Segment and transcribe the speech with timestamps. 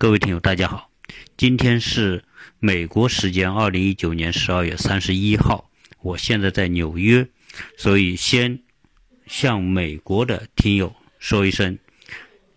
[0.00, 0.90] 各位听友，大家好，
[1.36, 2.24] 今天是
[2.58, 7.28] 美国时间二零一九年十二月三十一号，我现在在纽约，
[7.76, 8.60] 所以先
[9.26, 11.78] 向美国的听友说一声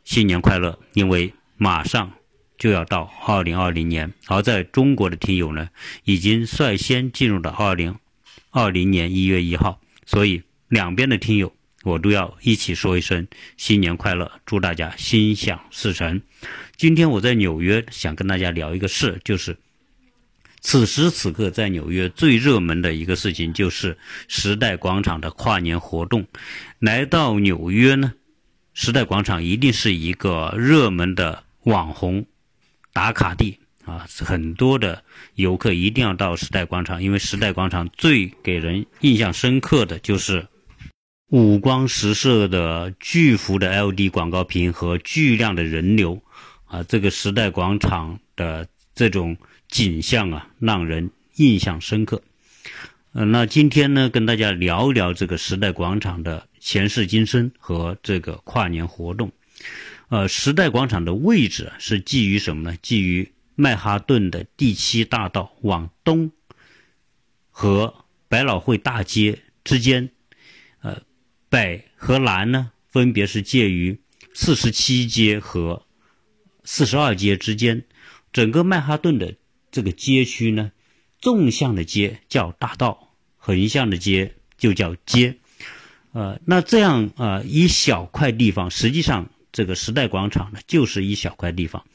[0.06, 2.14] 新年快乐，因为马上
[2.58, 5.68] 就要到二零二零年，而在中国的听友呢，
[6.05, 7.98] 已经率先进入了二零
[8.52, 11.54] 二零年一月一号，所以两边的听友。
[11.84, 16.21] 我都要一起说一声新年快乐，祝大家心想事成。
[16.84, 19.55] 今天我在纽约，想跟大家聊一个事，就是
[20.60, 23.97] 此时此刻在纽约最热门的一个事情，就是
[24.28, 26.27] 时代广场的跨年活动。
[26.79, 28.11] 来到纽约呢，
[28.74, 32.25] 时代广场一定是一个热门的网红
[32.91, 35.05] 打卡地啊，很多的
[35.36, 40.47] 游客一定要到时代广场，因为时代广场最给人印象深刻的就是。
[41.30, 46.22] 五光十色的巨幅的 LED 广告屏和巨量的人流，
[46.73, 49.38] 啊，这个时代广场的这种
[49.69, 52.23] 景象啊，让人印象深刻。
[53.11, 59.31] 呃，那今天呢，跟大家聊一聊这个时代广场的前世今生和这个跨年活动。
[60.09, 62.75] 呃，时代广场的位置是基于什么呢？
[62.81, 66.31] 基于曼哈顿的第七大道往东
[67.52, 67.93] 和
[68.27, 70.09] 百老汇大街之间。
[70.81, 70.99] 呃
[71.49, 73.99] 北和南呢，分别是介于
[74.33, 75.85] 四十七街和
[76.64, 77.83] 四十二街之间。
[78.31, 79.36] 整个曼哈顿的
[79.72, 80.72] 这个街区呢，
[81.20, 85.38] 纵向的街叫大道，横向的街就叫街。
[86.14, 91.86] 呃，那这样啊，一小块地方，实际上这个时代广场呢，就是一小块地方。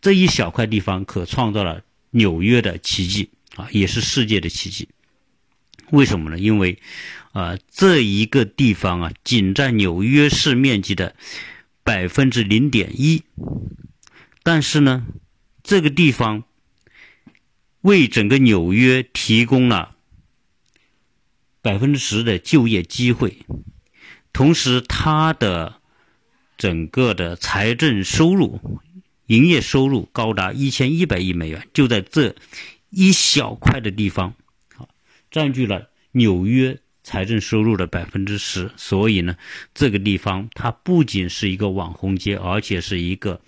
[0.00, 4.88] 这一小块地方可创造了纽约的奇迹啊，也是世界的奇迹。
[5.90, 6.38] 为什么呢？
[6.38, 6.78] 因为，
[7.32, 11.14] 啊，这一个地方啊，仅占纽约市面积的
[11.82, 13.22] 百分之零点一，
[14.44, 15.04] 但是呢，
[15.64, 16.44] 这个地方
[17.80, 19.96] 为整个纽约提供了
[21.60, 23.38] 百分之十的就业机会，
[24.32, 25.80] 同时它的
[26.58, 28.60] 整个的财政收入、
[29.26, 32.36] 营业收入高达一千一百亿美元，就在这
[32.90, 34.34] 一小块的地方。
[35.30, 39.36] 占据了纽约财政收入的百分之十，所以呢，
[39.74, 43.40] 这个地方它不仅是一个网红街，而且是一个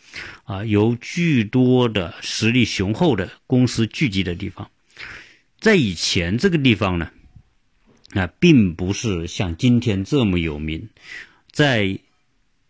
[0.45, 4.71] 啊由巨多的实力雄厚的公司聚集的地方。
[5.59, 7.11] 在以前这个地方呢，
[8.13, 10.89] 啊，并不是像今天这么有名。
[11.51, 11.99] 在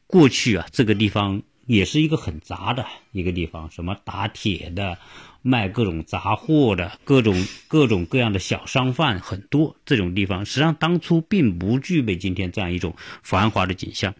[0.07, 4.97] 过去啊，这个地方也是一个很杂的一个地方，什么打铁的。
[5.43, 14.13] 卖各种杂货的各种各种各样的小商贩很多，这种地方实际上当初并不具备今天这样一种繁华的景象。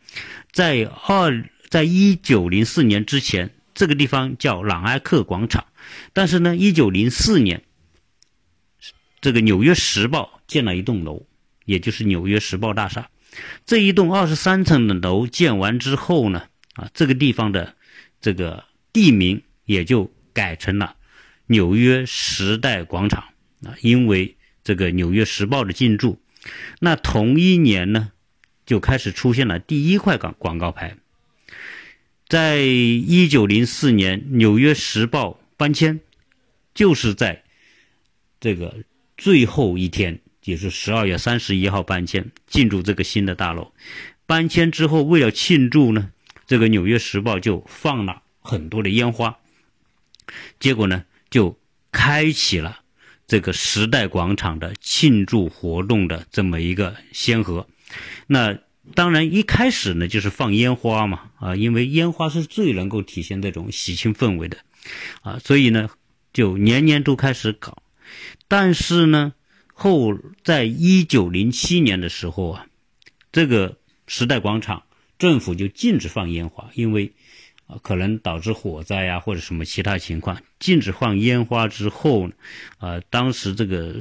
[0.53, 5.67] 在二，在一九零四年之前，这个地方叫朗埃克广场，
[6.13, 7.65] 但是呢，一九零四年，
[9.21, 11.27] 这个《纽约时报》建了一栋楼，
[11.65, 13.09] 也就是纽约时报大厦。
[13.65, 16.45] 这一栋二十三层的楼建完之后呢，
[16.77, 17.75] 啊，这个地方的
[18.21, 20.95] 这个地名也就改成了。
[21.47, 23.25] 纽约时代广场
[23.65, 26.21] 啊，因为这个《纽约时报》的进驻，
[26.81, 28.13] 那同一年呢，
[28.65, 30.97] 就开始出现了第一块广广告牌。
[32.29, 36.01] 在一九零四年，《纽约时报》搬迁，
[36.75, 37.45] 就是在
[38.41, 38.83] 这个
[39.17, 43.73] 最后一天，也是十二月三十一号搬迁进驻这个新的大楼。
[44.27, 46.11] 搬迁之后，为了庆祝呢，
[46.47, 49.39] 这个《纽约时报》就放了很多的烟花，
[50.59, 51.05] 结果呢。
[51.29, 51.59] 就
[51.91, 52.81] 开启了
[53.27, 57.67] 这个时代广场的庆祝活动的这么一个先河。
[58.29, 58.61] 那
[58.95, 64.59] 当然一开始呢就是放烟花嘛，啊，因为烟花是最能够体现这种喜庆氛围的，
[65.23, 65.91] 啊，所以呢
[66.33, 67.83] 就年年都开始搞。
[68.47, 69.35] 但是呢
[69.75, 72.67] 后在一九零七年的时候啊，
[73.33, 74.85] 这个时代广场
[75.19, 77.13] 政府就禁止放烟花，因为。
[77.69, 82.31] 啊，可能导致火灾呀，或者什么其他情况，禁止放烟花之后，
[82.79, 83.93] 啊，当时这个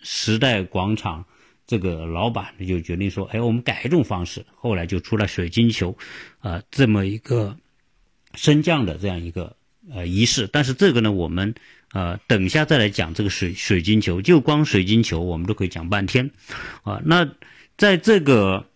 [0.00, 1.24] 时代广场
[1.66, 4.46] 这个老板就决定说，哎，我们改一种方式。
[4.54, 5.98] 后来就出了水晶球，
[6.38, 7.58] 啊，这么一个
[8.34, 9.56] 升降的这样一个
[9.90, 10.46] 呃仪式。
[10.46, 11.52] 但是这个呢，我们
[11.92, 16.30] 呃等一下再来讲这个水水晶球，就光水晶球我们都可以讲半天，
[16.84, 17.28] 啊，那
[17.76, 18.68] 在这个。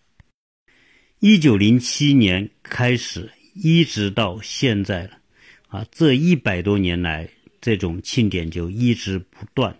[1.19, 5.11] 一九零七年开始，一直到现在了，
[5.67, 7.29] 啊，这一百多年来，
[7.59, 9.75] 这种庆典就一直不断。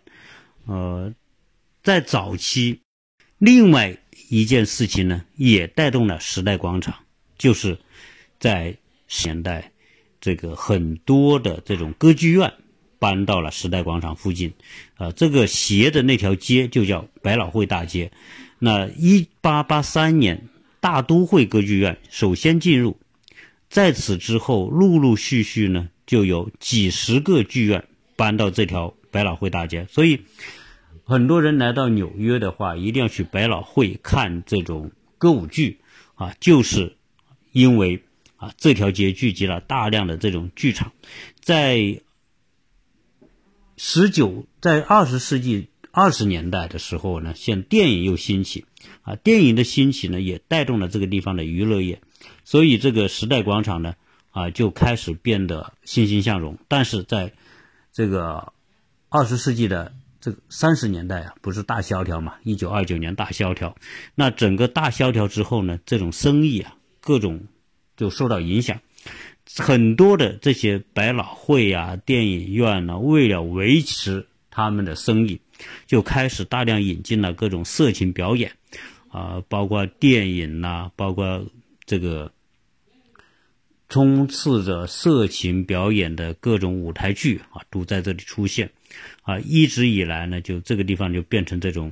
[0.66, 1.14] 呃，
[1.82, 2.82] 在早期，
[3.38, 3.98] 另外
[4.28, 6.94] 一件事情呢，也带动了时代广场，
[7.38, 7.80] 就是
[8.38, 8.76] 在
[9.24, 9.72] 年代，
[10.20, 12.54] 这个很多的这种歌剧院
[13.00, 14.52] 搬到了时代广场附近，
[14.96, 18.12] 啊，这个斜的那条街就叫百老汇大街。
[18.60, 22.98] 那一八八三年，大都会歌剧院首先进入，
[23.70, 27.86] 在此之后，陆陆续续呢，就有几十个剧院
[28.16, 29.86] 搬到这条百老汇大街。
[29.90, 30.22] 所以，
[31.04, 35.80] 很多人来到纽约的话，一定要去百老汇看这种歌舞剧
[36.16, 36.96] 啊，就是
[37.52, 38.04] 因为
[38.38, 40.94] 啊，这条街聚集了大量的这种剧场，
[41.42, 42.02] 在
[43.78, 45.70] 十九，在二十世纪。
[45.92, 48.64] 二十年代的时候呢，现电影又兴起，
[49.02, 52.02] 啊，电影的兴起呢，也带动了这个地方的娱乐业，
[52.44, 53.96] 所以这个时代广场呢，
[54.32, 56.58] 啊，就开始变得欣欣向荣。
[56.68, 57.34] 但是在
[57.92, 58.54] 这个
[59.10, 62.36] 二十世纪的这个三十年代啊，不是大萧条嘛？
[62.44, 63.76] 一九二九年大萧条，
[64.16, 67.48] 那整个大萧条之后呢，这种生意啊，各种
[67.98, 68.82] 就受到影响，
[69.58, 75.42] 很多的这些百老汇啊、电影院呢，为了维持他们的生意。
[75.86, 78.54] 就开始大量引进了各种色情表演，
[79.10, 81.46] 啊，包括电影呐，包括
[81.86, 82.32] 这个
[83.88, 88.72] 充斥着色情表演的各种舞台剧啊，都在这里出现，
[89.24, 91.92] 啊，一直以来呢，就这个地方就变成这种，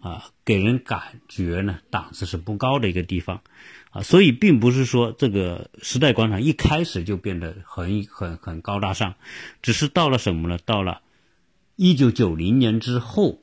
[0.00, 3.42] 啊，给人感觉呢档次是不高的一个地方，
[3.90, 9.14] 啊，所以并不是说这个时代广场一开始就变得很很很高大上，
[9.62, 10.58] 只是到了什么呢？
[10.64, 11.02] 到了。
[11.76, 13.40] 一九九零年之后，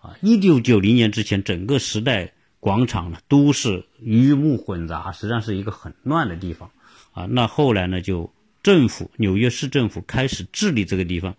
[0.00, 6.70] 啊，一九九零年之前，整个时代广场呢都是鱼目混杂，实际上是一个很乱的地方，
[7.12, 11.36] 啊，那后来呢，就政府纽约市政府开始治理这个地方，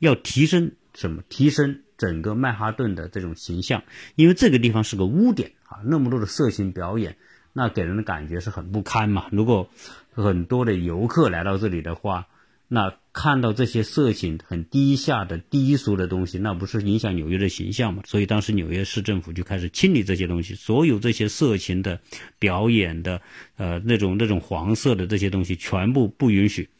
[0.00, 1.22] 要提升什么？
[1.28, 3.84] 提升整个曼哈顿的这种形象，
[4.16, 7.16] 因为这个地方是个污点啊，那么多的色情表演，
[7.52, 9.26] 那给人的感觉是很不堪嘛。
[9.30, 9.70] 如果
[10.12, 12.26] 很多的游客来到这里的话，
[12.66, 18.02] 那看到这些色情很低下的低俗的东西，那不是影响纽约的形象吗？
[18.06, 22.00] 所以当时纽约市政府就开始清理这些东西，所有这些色情的
[22.38, 23.20] 表演的，
[23.56, 26.70] 呃，那种那种黄色的这些东西全部不允许，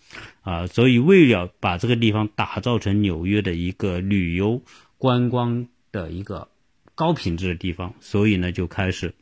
[0.42, 4.62] 啊，所以为了把这个地方打造成纽约的一个旅游
[4.98, 6.48] 观光的一个
[6.96, 9.14] 高品质的地方，所以呢就开始，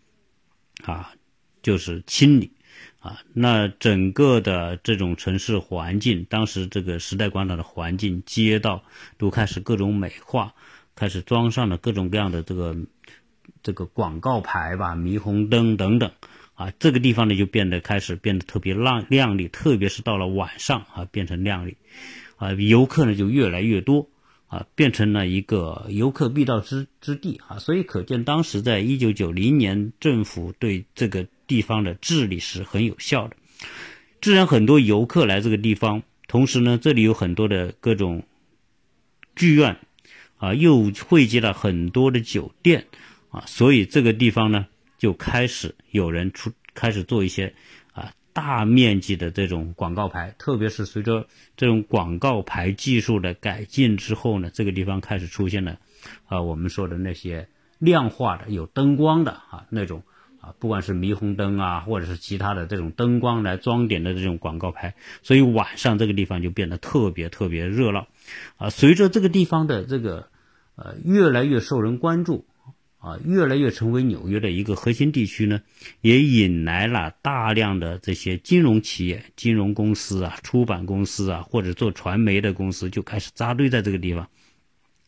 [0.85, 1.13] 啊，
[1.61, 2.53] 就是清理。
[3.03, 8.85] 啊，那整个的这种城市环境，当时这个时代广场的环境、街道
[9.19, 10.55] 都开始各种美化，
[10.95, 12.77] 开始装上了各种各样的这个
[13.61, 16.13] 这个广告牌吧、霓虹灯等等。
[16.55, 21.77] 啊，这个地方呢就变得开始变得特别亮亮丽，特别是到了晚上啊，变成亮丽。
[22.37, 24.11] 啊，游客呢就越来越多，
[24.47, 27.59] 啊，变成了一个游客必到之之地啊。
[27.59, 31.27] 所以可见，当时在一九九零年，政府对这个。
[31.47, 33.37] 地方的治理是很有效的，
[34.21, 38.23] 自然很多游客来这个地方，同时呢，这里有很多的各种
[39.35, 39.79] 剧院，
[40.39, 42.87] 啊，又汇集了很多的酒店，
[43.31, 44.67] 啊，所以这个地方呢，
[44.99, 47.55] 就开始有人出开始做一些
[47.93, 55.79] 啊大面积的这种广告牌，特别是随着这种广告牌技术的改进之后呢，这个地方开始出现了
[56.27, 57.49] 啊我们说的那些
[57.79, 60.03] 亮化的有灯光的啊那种。
[60.43, 68.09] 啊，不管是霓虹灯啊，或者是其他的这种灯光来装点的这种广告牌，所以晚上这个地方就变得特别特别热闹。
[68.57, 70.31] 啊，随着这个地方的这个
[70.75, 72.45] 呃越来越受人关注，
[72.99, 75.61] 啊，越来越成为纽约的一个核心地区呢，
[76.01, 84.29] 也引来了大量的这些金融企业、金融公司啊、出版公司啊，或者做传媒的公司就开始扎堆在这个地方。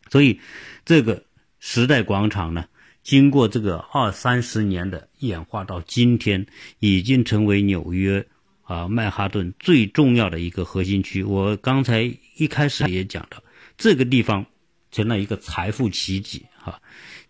[0.09, 0.39] 所以，
[0.85, 1.23] 这个
[1.59, 2.67] 时代广场呢。
[3.05, 6.47] 经过这个二三十年的演化，到今天
[6.79, 8.25] 已经成为纽约
[8.63, 11.23] 啊曼哈顿最重要的一个核心区。
[11.23, 13.43] 我刚才一开始也讲了，
[13.77, 14.47] 这个地方
[14.91, 16.81] 成了一个财富奇迹啊！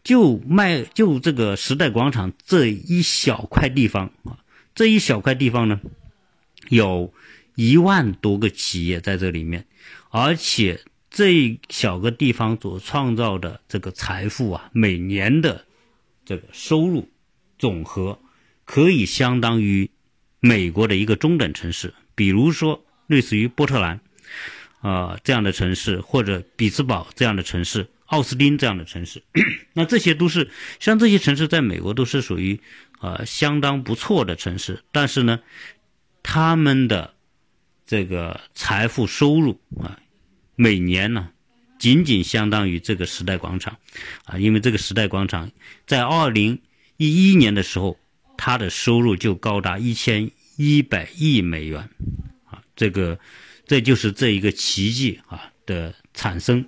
[0.01, 4.39] 就卖就这个时代广场这一小块地方啊，
[4.74, 5.82] 这一小块地方呢，
[6.70, 7.13] 有
[7.55, 9.67] 一万多个企业在这里面，
[10.10, 10.79] 而且。
[11.17, 15.65] 这一小个地方所创造的这个财富啊，每年的
[16.25, 17.10] 这个收入
[17.58, 18.20] 总和，
[18.65, 19.89] 可以相当于
[20.39, 24.00] 美国的一个中等城市，比如说类似于波特兰
[24.82, 29.24] 啊这样的城市，或者比兹堡这样的城市，奥斯汀这样的城市。
[29.74, 32.60] 那这些都是像这些城市，在美国都是属于
[33.00, 35.39] 啊相当不错的城市，但是呢，
[36.24, 37.13] 他们的
[37.86, 40.00] 这个财富收入啊。
[40.58, 41.32] 每年呢，
[41.86, 43.77] 仅仅相当于这个时代广场，
[44.24, 45.51] 啊，因为这个时代广场
[45.86, 46.60] 在二零
[46.98, 47.96] 一一年的时候，
[48.38, 51.88] 它的收入就高达一千一百亿美元，
[52.46, 53.20] 啊，这个，
[53.68, 56.65] 这就是这一个奇迹啊的产生。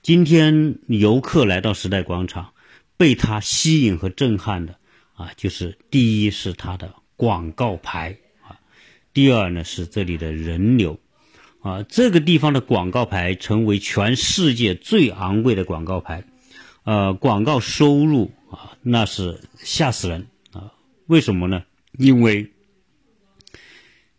[0.00, 2.54] 今天游客来到时代广场，
[2.96, 4.74] 被它吸引和震撼的
[5.12, 8.58] 啊，就是第一是它的广告牌啊，
[9.12, 10.98] 第二呢是这里的人流。
[11.60, 11.82] 啊。
[11.82, 16.24] 这个地方的广告牌成为全世界最昂贵的广告牌，
[16.84, 20.72] 呃，广告收入啊那是吓死人啊！
[21.06, 21.62] 为什么呢？
[21.98, 22.50] 因为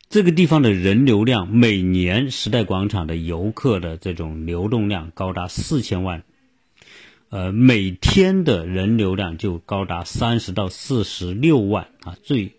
[0.10, 6.24] 这个地方的人流量，每年时代广场的游客的这种流动量高达四千万，
[7.30, 12.18] 呃，每天的人流量就高达三十到四十六万啊。
[12.24, 12.59] 最，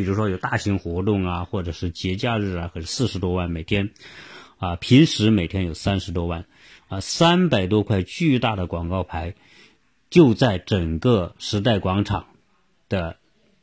[0.00, 3.90] 比如说有大型活动啊，或者是节假日啊，可是四十多万每天，
[4.56, 6.46] 啊，平时每天有三十多万，
[6.88, 9.34] 啊，三百多块巨大的广告牌，
[10.08, 12.28] 就在整个时代广场
[12.88, 13.18] 的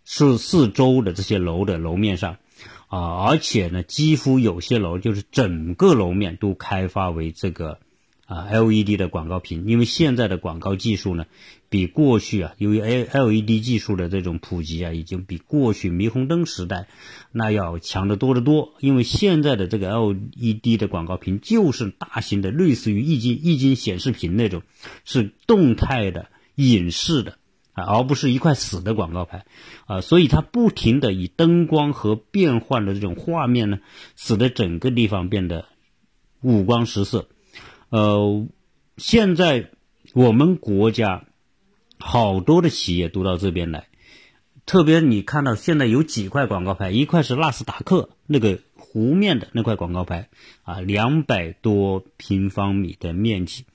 [0.06, 2.38] 四四周的这些楼的楼面上。
[2.90, 7.80] 啊，而且呢，几乎有些楼就是整个楼面都开发为这个
[8.28, 11.26] 啊 LED 的广告屏，因为现在的广告技术呢，
[11.70, 16.88] 比过去啊，由于 L LED 技术的这种普及啊，已经比过去霓虹灯时代
[17.32, 18.74] 那要强得多得多。
[18.80, 24.64] 因为现在的这个 LED 的广告屏就是大型的，类似于液晶液晶显示屏那种，
[25.06, 27.38] 是动态的、隐视的。
[27.74, 29.46] 啊，而不是一块死的广告牌，
[29.86, 33.78] 啊，所以它不停的以灯光和变换的这种画面呢，
[34.16, 35.66] 使得整个地方变得
[36.42, 37.30] 五光十色。
[37.90, 38.48] 呃，
[38.98, 39.70] 现在
[40.16, 41.28] 我们国家
[42.00, 43.88] 好多的企业都到这边来，
[44.66, 50.30] 特别你看到现在有几块广告牌，一块是纳斯达克那个湖面的那块广告牌，
[50.64, 53.66] 啊，两百多平方米的面积。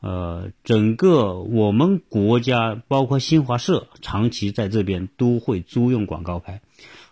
[0.00, 6.60] 呃，整个我们国家包括新华社长期在这边都会租用广告牌，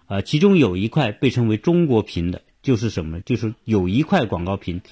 [0.07, 3.21] 啊，其中有一块被称为中国屏的，就是什么？
[3.21, 4.83] 就是有一块广告屏，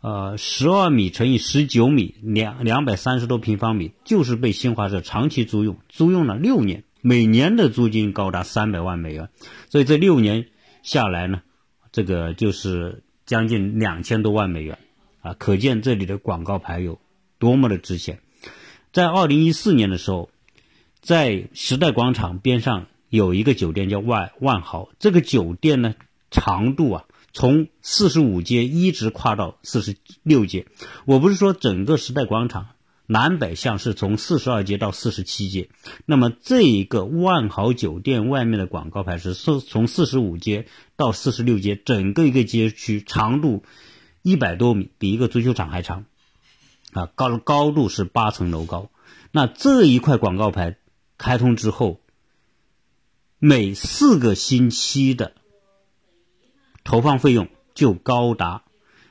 [0.00, 9.28] 呃，十二米乘以十九米，两两百三十多平方米，就是被新华社长期租用，租用了六年，每年的租金高达三百万美元，
[9.70, 10.46] 所以这六年
[10.82, 11.42] 下来呢，
[11.92, 14.78] 这个就是将近两千多万美元，
[15.20, 17.00] 啊，可见这里的广告牌有。
[17.40, 18.18] 多么的值钱！
[18.92, 20.28] 在二零一四年的时候，
[21.00, 24.88] 在时代广场边上有一个酒店叫万万豪。
[24.98, 25.94] 这个酒店呢，
[26.32, 27.04] 长度啊，
[27.38, 30.66] 从四十五街一直跨到四十六街。
[31.04, 32.70] 我不是说整个时代广场
[33.06, 35.70] 南北向是从四十二街到四十七街，
[36.04, 40.66] 那么这一个万豪酒店外面的广告牌是四从四十五街
[40.96, 43.62] 到四十六街，整个一个街区长度
[44.22, 46.06] 一百多米，比一个足球场还长。
[46.92, 48.90] 啊，高高度是八层楼高。
[49.30, 50.76] 那这一块广告牌
[51.18, 52.00] 开通之后，
[53.38, 55.34] 每四个星期的
[56.88, 58.62] 投放费用就高达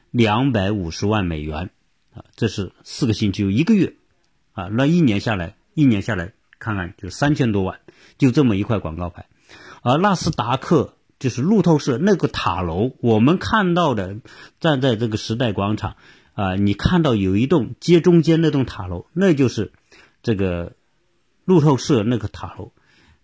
[0.09, 1.69] 两百五十万美元
[2.11, 2.25] 啊！
[2.35, 3.93] 这是四个星期，一个月
[4.53, 7.79] 啊，那一年下来，一年下来看看就三千多万，
[8.17, 9.27] 就这么一块广告牌。
[9.83, 14.17] 而纳斯达克就是路透社那个塔楼，我们看到的
[14.59, 15.97] 站在这个时代广场。
[16.33, 19.71] 啊，你看到有一栋街中间那栋塔楼，那就是
[20.23, 20.73] 这个
[21.45, 22.71] 路透社那个塔楼，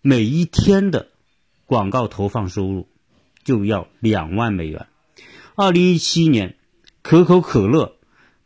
[0.02, 1.08] 每一天的
[1.66, 2.88] 广告投放收入
[3.44, 4.88] 就要两万美元。
[5.56, 6.56] 二零一七年，
[7.02, 7.96] 可口可乐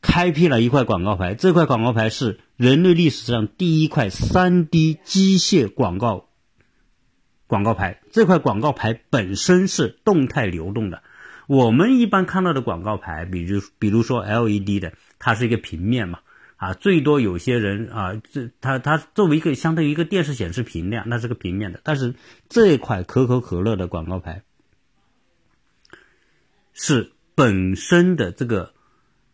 [0.02, 6.28] 开辟了一块广告牌，这块广告牌是人类历史上第一块三 D 机械广告
[7.48, 8.02] 广告牌。
[8.12, 11.02] 这块广告牌本身是动态流动的。
[11.48, 16.20] 我们一般看到的广告牌，比如比如说 LED 的，它是一个平面嘛，
[16.58, 21.80] 啊，最多有些人啊，这它它作为一个相当于一个电视显示屏那样，那是个平面的。
[21.86, 22.16] 但是
[22.50, 24.44] 这块可口可乐的广告牌
[26.78, 28.74] 是本身的这个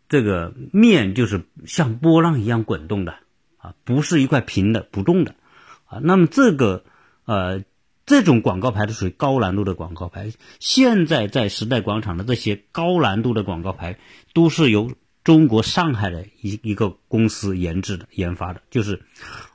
[0.08, 3.14] 这个面就是像波浪一样滚动的
[3.58, 5.36] 啊，不是一块平的不动的
[5.84, 6.00] 啊。
[6.02, 6.84] 那么这个
[7.26, 7.62] 呃。
[8.06, 10.30] 这种广告牌都属于高难度的广告牌。
[10.60, 13.98] 现在在时代广场的这些高难度的广告牌，
[14.34, 19.04] 都是由中国上海的一一个公司研制的、研发的，就是，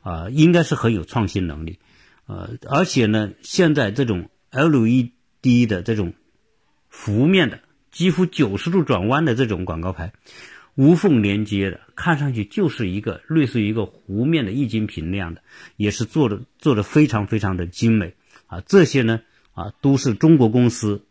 [0.01, 1.77] 啊，应该是很有创新能力，
[2.25, 6.13] 呃，而且呢，现在这种 LED 的这种
[6.91, 7.59] 弧面的、
[7.91, 10.13] 几乎九十度转弯的这种广告牌，
[10.75, 15.41] 无缝连接的，看上去就是一个类似于一个弧面的液晶屏那样的，
[15.75, 18.13] 也是做的做的非常非常的精美。
[18.47, 19.21] 啊，这些呢，
[19.53, 21.03] 啊，都是中国公司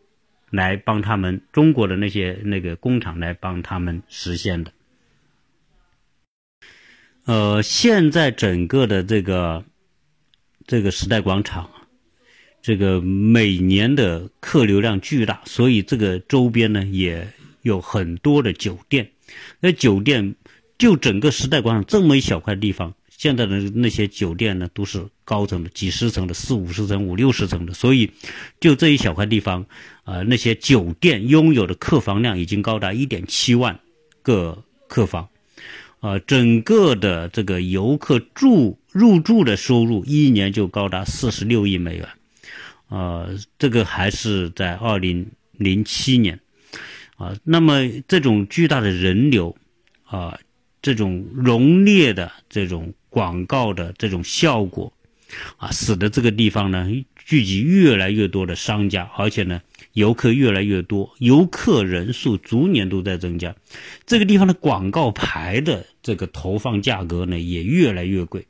[0.49, 4.73] 来帮他们，中国的那些那个工厂来帮他们实现的。
[7.25, 9.63] 呃，现在整个的这个
[10.65, 11.69] 这个时代广场，
[12.61, 17.27] 这个每年的客流量巨大，所以这个周边呢也
[17.61, 19.11] 有很多的酒店。
[19.59, 20.35] 那酒店
[20.77, 28.11] 就整个时代广场这么一小块地方，现在的那些酒店呢都是高层的，几十层的，四五十层、五六十层的，所以
[28.59, 29.65] 就这一小块地方，
[30.03, 33.79] 啊，那些酒店拥有的客房量已经高达一点七万
[34.23, 35.29] 个客房，
[35.99, 42.09] 啊，整个的这个游客住入住的收入一年就高达四十六亿美元，
[42.89, 46.39] 啊，这个还是在二零零七年。
[47.15, 49.53] 啊，那么这种巨大的人流，
[50.05, 50.39] 啊，
[50.81, 54.93] 这种浓烈的这种广告的这种效果，
[55.57, 56.87] 啊，使得这个地方呢
[57.25, 63.53] 聚集越来越多的商家，而且呢游客越来越多，游客人数逐年都在增加，
[64.05, 68.47] 这个地方的广告牌的这个投放价格呢也越来越贵，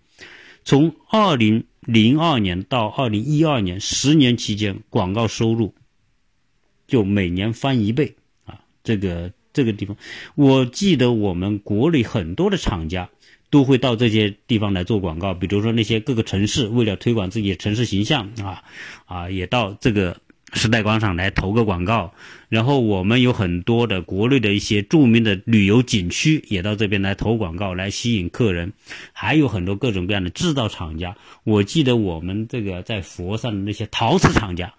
[0.63, 5.73] 从二零零二年到二零一二年十年期间，广告收入
[6.87, 8.15] 就每年翻一倍
[8.45, 8.61] 啊。
[8.83, 9.97] 这个这个地方，
[10.35, 13.09] 我记得我们国内很多的厂家
[13.49, 18.63] 都会到这些地方来做广告，比如说那些各个城市为了推广自己的城市形象啊
[19.05, 20.21] 啊，也到这个
[20.53, 22.13] 时代广场来投个广告。
[22.49, 28.73] 然后我们有很多的国内的一些著名的旅游景区也到这边来投广告，来吸引客人。
[29.13, 34.73] 还有很多各种各样的制造厂家，我记得我们这个在佛山的那些陶瓷厂家。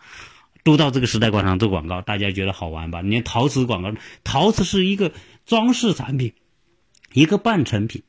[0.63, 3.01] 都到这个时代广场做广告，大家觉得好玩吧？
[3.01, 5.11] 你看陶瓷广告，陶瓷是一个
[5.47, 6.35] 装饰产品，
[7.15, 8.03] 一个半成品，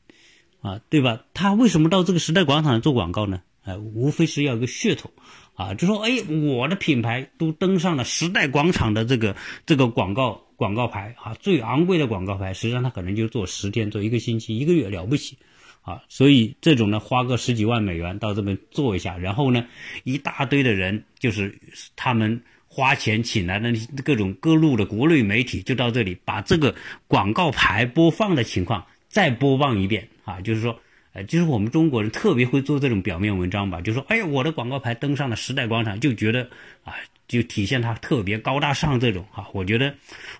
[0.60, 1.20] 啊，对吧？
[1.32, 3.40] 他为什么到这个时代广场做广告呢？
[3.64, 5.10] 哎，无非是要一个噱头，
[5.54, 15.38] 啊，就说哎，我的品牌都登上了时代广场的这个这个广告广告牌啊，最昂贵的广告牌，实际上他可能就做十天，做一个星期，一个月了不起。
[15.84, 19.66] 啊，所以这种呢，花个十几万美元到这边做一下，然后呢，
[20.04, 21.58] 一大堆的人，就是
[21.96, 23.72] 他们花钱请来的
[24.04, 26.72] 各种各路的国内媒体，就到这里把这个
[27.08, 30.78] 广告牌播放的情况再播放一遍啊，就是说，
[31.12, 36.48] 呃，就是我们中国人特别会做这种表面文章吧，就说，哎呀，我的广告牌登上了时代广场，就觉得
[36.84, 36.94] 啊，
[37.28, 39.94] 就体现它特别高大上这种啊，我觉得，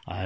[0.05, 0.25] 啊。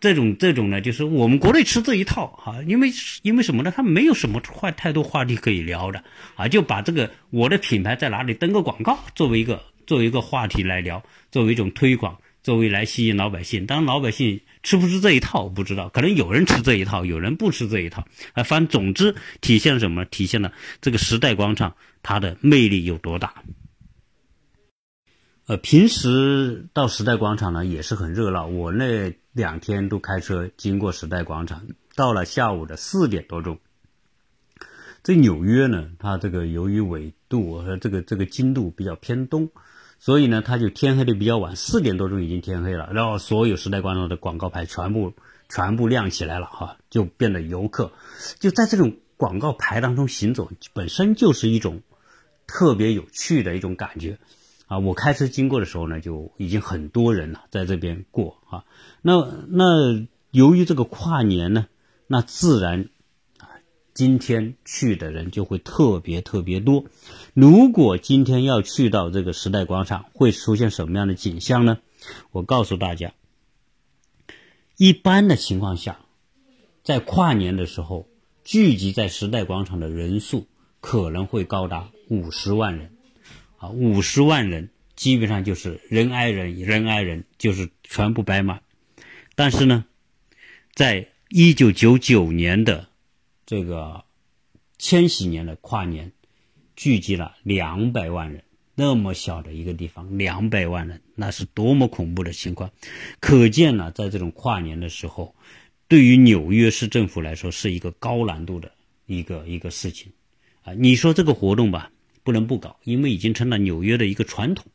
[0.00, 2.88] 这种这种呢，就是我们国内吃这一套哈，因为
[3.20, 3.70] 因为什么呢？
[3.70, 6.02] 他没有什么话太多话题可以聊的
[6.36, 13.66] 啊，就把这个我的品牌在哪里登个广告，作为一个作为一个话题来聊，作为一种推广，作为来吸引老百姓。
[13.66, 18.42] 当，老百姓吃不吃这一套不知道，可能有人吃这一套，有人不吃这一套啊。
[18.42, 20.04] 反正总之体现了什么？
[20.04, 23.42] 体现了这个时代广场它的魅力有多大。
[25.46, 28.46] 呃，平时到时代广场呢也是很热闹。
[28.46, 33.58] 我那两天都开车经过时代广场，到了下午的四点多钟。
[35.02, 39.50] 这纽约呢，它这个由于纬度和这个这个经度比较偏东，
[40.00, 42.90] 所以呢，它就天黑的比较晚，四点多钟已经天黑了。
[42.92, 45.12] 然后所有时代广场的广告牌全部
[45.48, 47.92] 全部亮起来了，哈，就变得游客
[48.38, 51.82] 就在这种广告牌当中行走，本身就是一种
[52.46, 54.18] 特别有趣的一种感觉。
[54.66, 58.64] 啊，我开车经过的时候呢，就已经很多人了，在这边过啊。
[59.02, 61.66] 那那由于这个跨年呢，
[62.06, 62.88] 那自然，
[64.00, 66.86] 今天去的人就会特别特别多。
[67.34, 71.76] 如果今天要去到这个时代广场，会出现什么样的景象呢？
[72.30, 73.12] 我告诉大家，
[74.78, 75.98] 一般的情况下，
[76.82, 78.08] 在跨年的时候，
[78.42, 80.46] 聚集在时代广场的人数
[80.80, 82.96] 可能会高达五十万人。
[83.58, 88.62] 啊，五十万人基本上就是人挨人，人挨人，就是全部摆满。
[89.34, 89.84] 但是呢，
[90.72, 92.88] 在一九九九年的
[93.50, 94.04] 这个
[94.78, 96.12] 千禧年的跨年，
[96.76, 98.44] 聚集了两百万人，
[98.76, 102.70] 那么小的一个地方，两百万人，那是多么恐怖的情况！
[103.18, 105.34] 可见呢，在这种跨年的时候，
[105.88, 108.70] 对于纽约市政府来说，是一个高难度的
[109.06, 110.12] 一个一个事情。
[110.62, 111.90] 啊，你说这个活动吧？
[112.22, 114.66] 不能不搞，因为已经成了纽约的一个传统，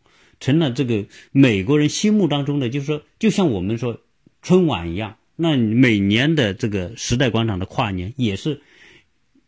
[0.42, 4.02] 成了这个美国人心目当中的，就是说，就像我们说
[4.42, 8.62] 春晚一样，那每年的这个时代广场的跨年也是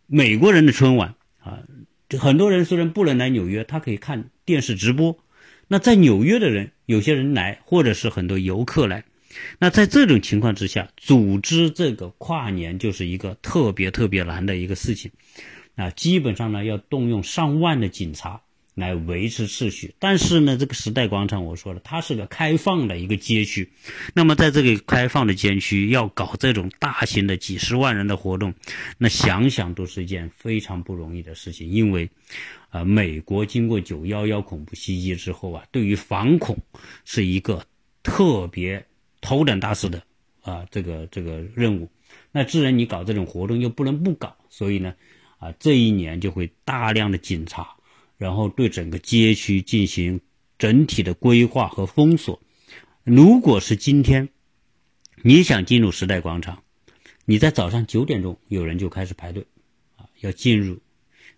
[0.05, 1.59] 美国人的春晚啊。
[2.19, 5.17] 很多人虽然不能来纽约，他可以看电视直播。
[5.67, 9.03] 那在纽约的人，有些人来，或者是很多游客来，
[9.59, 15.11] 那在这种情况之下，组织这个跨年就是一个特别特别难的一个事情。
[15.75, 18.41] 啊，基本上呢要动用上万的警察，
[18.77, 19.95] 来维持秩序。
[19.97, 23.69] 但是呢，这个时代广场我说了，它是个开放的一个街区。
[24.13, 28.53] 那么在这个开放的街区要搞这种大型的几十万人的活动，
[28.99, 31.67] 那想想都是一件非常不容易的事情。
[31.67, 32.07] 因为，
[32.69, 36.57] 啊，美国经过九幺幺恐怖袭击之后啊，对于反恐
[37.03, 37.65] 是一个
[38.03, 38.85] 特别
[39.21, 40.03] 头等大事的
[40.43, 41.89] 啊，这个这个任务。
[42.31, 44.93] 那自然你搞这种活动又不能不搞，所以呢，
[45.39, 47.75] 啊，这一年就会大量的警察，
[48.17, 50.19] 然后对整个街区进行
[50.57, 52.41] 整体的规划和封锁。
[53.03, 54.29] 如果是今天，
[55.21, 56.63] 你想进入时代广场，
[57.25, 59.45] 你在早上九点钟有人就开始排队，
[59.95, 60.79] 啊，要进入，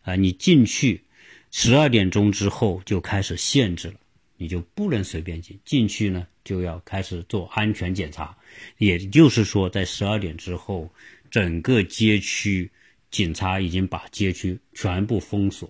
[0.02, 1.04] 啊，你进去
[1.52, 3.96] 十二点钟之后就开始限制了。
[4.42, 8.38] 你就不能随便进，进去呢就要开始做安全检查，
[8.78, 10.90] 也就是说，在十二点之后，
[11.30, 12.72] 整个街区
[13.12, 15.70] 警察已经把街区全部封锁。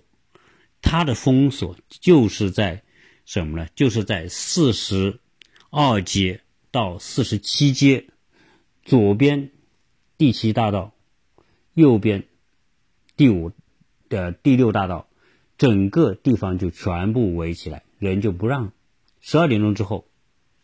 [0.82, 2.82] 它的封锁就是在
[3.24, 3.68] 什么呢？
[3.74, 5.20] 就是在四十
[5.70, 6.40] 二街
[6.70, 8.06] 到四十七街，
[8.84, 9.50] 左边
[10.18, 10.92] 第七大道，
[11.74, 12.24] 右边
[13.16, 13.52] 第五
[14.08, 15.08] 的第六大道，
[15.58, 17.84] 整个地方就全部围起来。
[17.98, 18.72] 人就不让，
[19.20, 20.08] 十二点钟之后，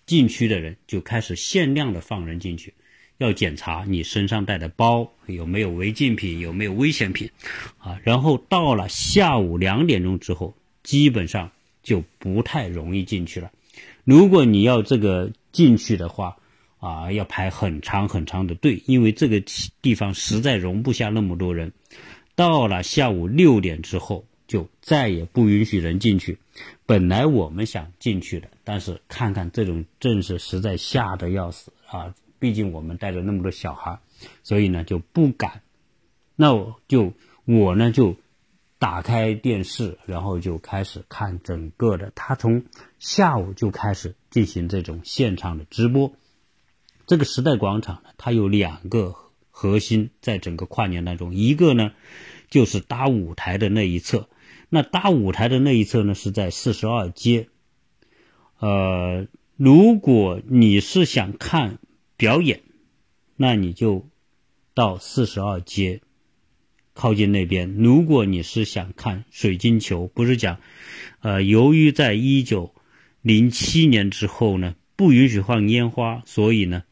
[0.07, 2.75] 禁区的人就开始限量的放人进去，
[3.19, 7.31] 要检查你身上带的包有没有违禁品，有没有危险品，
[7.79, 11.51] 啊，然后到了下午两点钟之后，基本上
[11.83, 13.51] 就不太容易进去了。
[14.05, 16.37] 如果你要这个进去的话，
[16.79, 19.43] 啊，要排很长很长的队，因为这个
[19.83, 21.73] 地方实在容不下那么多人。
[22.35, 24.25] 到了下午六点之后。
[24.49, 26.39] 就再也不允许人进去。
[26.87, 32.15] 本来我们想进去的，但是看看这种阵势，实在吓得要死啊！
[32.39, 34.01] 毕竟我们带着那么多小孩，
[34.43, 35.63] 所以呢就不敢。
[36.35, 37.13] 那我就
[37.45, 38.17] 我呢就
[38.79, 42.13] 打开电视，然后就开始看整个的。
[42.15, 42.65] 他从
[42.99, 46.13] 下午就开始进行这种现场的直播。
[47.07, 49.15] 这个时代广场呢，它有两个
[49.51, 51.93] 核心，在整个跨年当中，一个呢
[52.51, 54.29] 就是搭舞台的那一侧。
[54.69, 57.49] 那搭舞台的那一侧呢，是在四十二街。
[58.59, 61.79] 呃，如果你是想看
[62.17, 62.63] 表演，
[63.37, 64.09] 那你就
[64.75, 66.01] 到四十二街
[66.95, 67.75] 靠近那边。
[67.75, 70.61] 如果你是想看水晶球，不是讲，
[71.21, 72.75] 呃，由于在一九
[73.23, 76.85] 零七年之后呢，不允许放烟花，所以呢，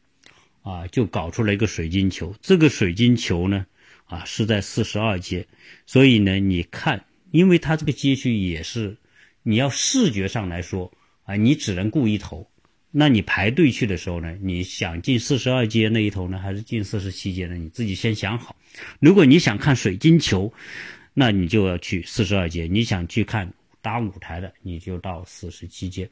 [0.62, 2.34] 啊，就搞出了一个水晶球。
[2.40, 3.66] 这个水晶球呢，
[4.06, 5.46] 啊，是在四十二街，
[5.87, 7.04] 所以呢，你看。
[7.30, 8.96] 因为它这个街区也是，
[9.42, 10.92] 你要视觉上来说
[11.24, 12.48] 啊，你只能顾一头。
[12.96, 17.57] 那你排队去的时候呢，你想进四十二街那一头呢，还是进四十七街呢？
[17.57, 18.54] 你自己先想好。
[19.00, 20.52] 如果你想看水晶球，
[21.12, 23.52] 那你就要去四十二街；你想去看
[23.83, 26.09] 搭舞台的，你就到四十七街。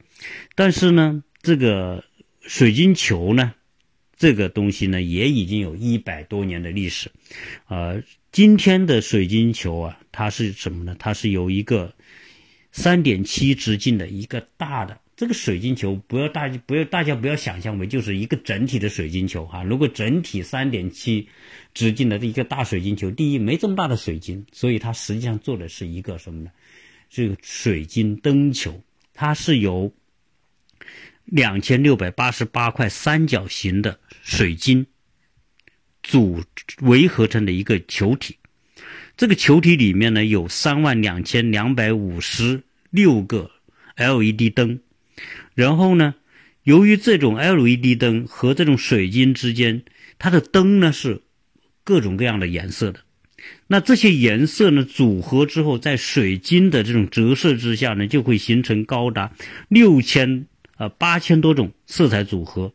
[0.55, 2.03] 但是呢，这个
[2.41, 3.53] 水晶球呢，
[4.17, 7.09] 这个东西呢，也已经有一百多年的历史，
[7.67, 8.03] 呃。
[8.33, 10.95] 今天的水晶球啊，它是什么呢？
[10.97, 11.93] 它是有一个
[12.71, 19.63] 三点七直径的一个大的这个水晶球，不要大不要大家不要想象为就是一个整体的水晶球哈。
[19.63, 21.29] 如果整体三点七
[21.73, 26.51] 直径的一个大水晶球，第一没这么大的水晶，所以它实际上做的是一个什么呢？
[27.09, 28.83] 这个水晶灯球，
[29.13, 29.93] 它是由
[31.23, 34.85] 两千六百八十八块三角形的水晶。
[36.01, 36.43] 组
[36.81, 38.35] 围合成的一个球体，
[39.15, 43.49] 这个球体里面呢有三万两千两百五十六个
[43.95, 44.81] LED 灯，
[45.55, 46.15] 然后呢，
[46.63, 49.83] 由于这种 LED 灯和这种水晶之间，
[50.17, 51.21] 它的灯呢是
[51.83, 53.01] 各种各样的颜色的，
[53.67, 59.33] 那这些颜色呢组合之后，在水晶的这种折射之下呢，就会形成高达
[59.67, 60.47] 六千
[60.77, 62.73] 呃八千多种色彩组合。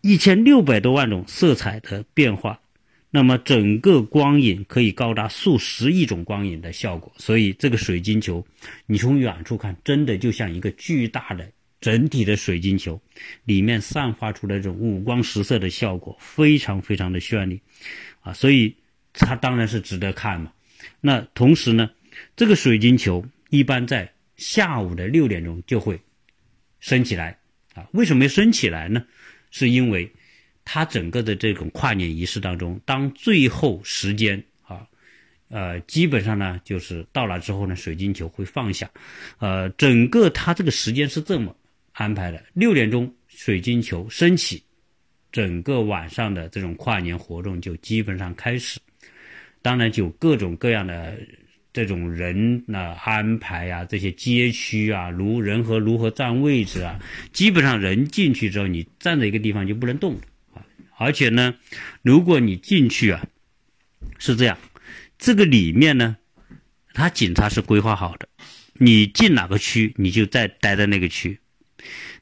[0.00, 2.60] 一千六百多万种色彩的变化，
[3.16, 7.14] 那么整个光影可以高达数十亿种光影的效果。
[7.16, 8.44] 所以这个水晶球，
[8.86, 11.48] 你从远处看，真的就像一个巨大的
[11.80, 13.00] 整体的水晶球，
[13.44, 17.60] 里面散发出的这种五光十色的效果，非常非常的绚丽，
[18.20, 18.74] 啊，所以
[19.12, 20.52] 它当然是值得看嘛。
[21.00, 21.88] 那同时呢，
[22.34, 26.00] 这个水晶球一般在下午的六点钟就会
[26.80, 27.38] 升起来，
[27.74, 29.04] 啊，为什么要升起来呢？
[29.52, 30.10] 是因为，
[30.64, 34.86] 它整个的这种跨年仪式当中，当最后时间啊，
[35.48, 38.90] 呃，基本上呢，就是到了之后呢，水晶球会放下，
[39.38, 41.54] 呃，整个它这个时间是这么
[41.92, 44.62] 安排的：六点钟水晶球升起，
[45.30, 48.80] 整个晚上的这种跨年活动就基本上开始。
[49.60, 51.18] 当然，就各种各样的
[51.72, 56.98] 这种人呢安排啊，这些街区啊，如人和如何占位置啊，
[57.32, 60.18] 基本上人进去之后，你站在一个地方就不能动。
[60.96, 61.54] 而且呢，
[62.02, 63.26] 如果你进去啊，
[64.18, 64.58] 是这样，
[65.18, 66.16] 这个里面呢，
[66.92, 68.28] 他警察是规划好的，
[68.74, 71.40] 你进哪个区，你就在待在那个区，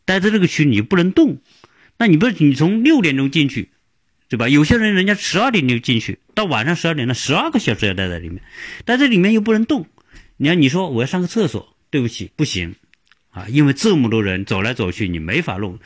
[0.04, 1.40] 待在这个区你就不能动。
[1.98, 3.70] 那你不是你从六点钟进去？
[4.28, 4.48] 对吧？
[4.48, 8.42] 有些人人家十二点就进去，到晚上十二点，了十二个小时要待在里面，
[8.86, 9.86] 但这里面又不能动。
[10.38, 12.74] 你看，你说我要上个厕所，对不起，不行，
[13.32, 15.78] 啊，因为这么多人走来走去，你没法弄。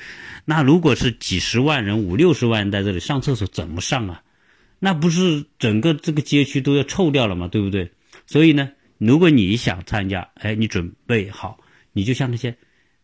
[0.45, 4.23] 那如果是几十万人、五六十万人在这里上厕所，怎么上啊？
[4.79, 7.49] 那不是整个这个街区都要臭掉了吗？
[7.49, 7.91] 对不对？
[8.27, 11.59] 所以呢，如果你想参加，哎，你准备好，
[11.93, 12.55] 你就像那些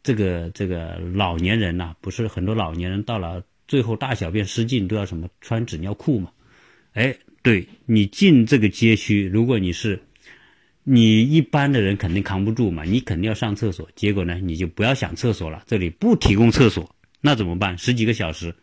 [0.03, 3.43] 这个这个老年人呐，不是很多老年人到了。
[3.69, 6.31] 最后大小便失禁都要什么穿纸尿裤嘛？
[6.93, 9.99] 哎，对你进这个街区，如果你是
[10.85, 13.89] 你一般的人肯定扛不住嘛，你肯定要上厕所。
[13.95, 17.79] 结果呢，你就不要想厕所了，这里不提供厕所，那怎么办？
[17.79, 18.55] 十几个小时，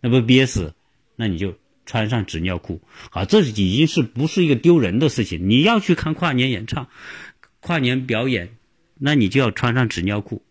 [0.00, 0.74] 那不憋死？
[1.16, 1.56] 那你就
[1.86, 2.80] 穿上纸尿裤。
[3.10, 5.48] 好，这已经是不是一个丢人的事情？
[5.48, 6.88] 你要去看跨年演唱、
[7.60, 8.50] 跨年表演，
[8.98, 10.42] 那你就要穿上纸尿裤。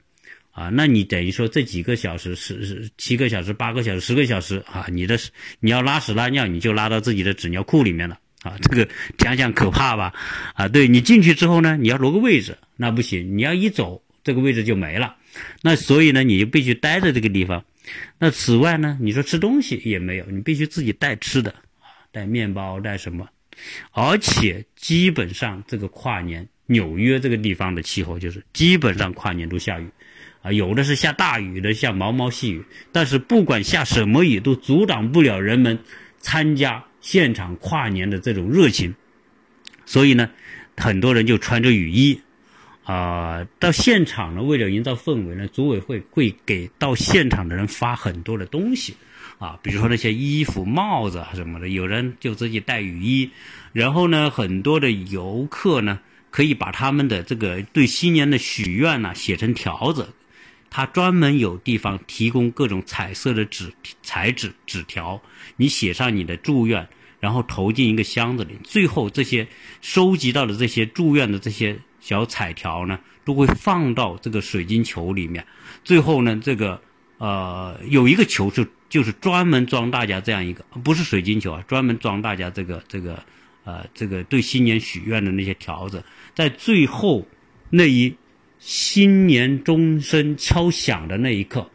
[0.51, 5.17] 啊，那你等于说这几个小时十十七个小时、八个小时、十个小时啊，你的
[5.59, 10.13] 你要拉屎拉尿，你就拉到自己的纸尿裤里面了啊，这个想想可怕吧？
[10.53, 15.15] 啊，对你进去之后呢，你要挪个位置，那不行，你要一走，这个位置就没了。
[15.61, 17.63] 那所以呢，你就必须待在这个地方。
[18.19, 21.55] 那此外呢，你说吃东西也没有，你必须自己带吃的
[22.11, 23.27] 带面包，带什么？
[23.91, 29.87] 而且基本上这个跨年，纽约这个地方的气候就是基本上跨年都下雨。
[30.41, 35.79] 啊，有的是下大雨的，下毛毛细雨，但是不管下什么雨，都阻挡不了人们
[36.19, 38.95] 参加现场跨年的这种热情。
[39.85, 40.29] 所以呢，
[40.77, 42.21] 很多人就穿着雨衣，
[42.85, 48.95] 啊，到现场呢，为了营造氛围呢，组委会会给到现场的人发很多的东西，
[49.39, 53.29] 啊，比如说那些衣服、帽子啊什么的，有人就自己带雨衣，
[53.73, 55.99] 然后呢，很多的游客呢，
[56.31, 60.07] 可以把他们的这个对新年的许愿呢写成条子。
[60.75, 65.21] 他专门有地方提供各种彩色的纸彩纸纸条，
[65.55, 69.47] 你写上你的祝愿，然后投进一个箱子里，最后这些
[69.81, 75.45] 收集到的这些祝愿的这些小彩条呢，都会放到这个水晶球里面。
[75.83, 76.81] 最后呢，这个
[77.19, 83.23] 呃有一个球是就是专门装大家这样一个，不是水晶球啊，专门装大家这个这个
[83.63, 87.27] 呃这个对新年许愿的那些条子，在最后
[87.69, 88.15] 那一。
[88.65, 91.69] 新年钟声敲响的那一刻，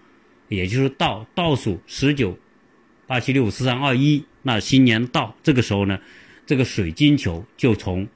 [0.49, 2.39] 也就是倒倒数十九、
[3.07, 6.01] 八七六五四三二一，那新年到这个时候呢，
[6.47, 8.09] 这个水晶球就从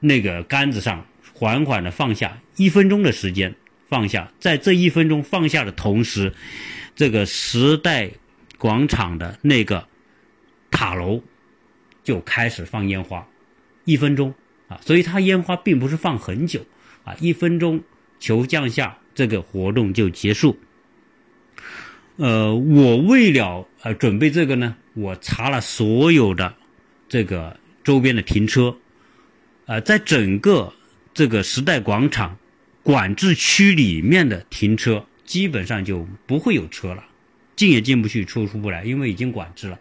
[0.00, 3.54] 那个杆子上缓缓的放下，一分钟的时间
[3.88, 6.34] 放下，在这一分钟放下的同时，
[6.96, 8.10] 这个时代
[8.58, 9.86] 广场的那个
[10.68, 11.22] 塔楼
[12.02, 13.24] 就开始放烟花，
[13.84, 14.34] 一分钟
[14.66, 16.60] 啊，所以它烟花并不是放很久。
[17.08, 17.80] 啊，一分钟
[18.20, 20.58] 求降下，这个活动就结束。
[22.16, 26.54] 呃，我为了呃准备这个呢，我查了所有的
[27.08, 28.76] 这个周边的停车，
[29.64, 30.74] 啊，在整个
[31.14, 32.36] 这个时代广场
[32.82, 37.02] 管制区里面的停车，基本上就不会有车了，
[37.56, 39.78] 进也进不去，出出不来，因为已经管制了，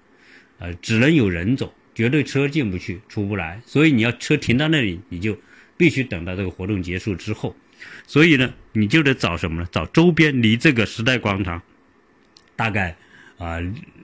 [0.59, 3.59] 呃，只能有人走，绝对车进不去，出不来。
[3.65, 5.37] 所以你要车停到那里，你就。
[5.77, 7.55] 必须等到这个活动结束之后，
[8.07, 9.67] 所以呢，你就得找什么呢？
[9.71, 11.61] 找周边离这个时代广场
[12.55, 12.97] 大概
[13.37, 13.59] 啊